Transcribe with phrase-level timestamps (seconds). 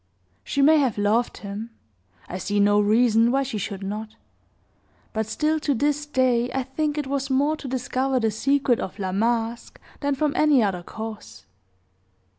[0.43, 1.69] She may have loved him
[2.27, 4.15] (I see no reason why she should not),
[5.13, 8.97] but still to this day I think it was more to discover the secret of
[8.97, 11.45] La Masque than from any other cause.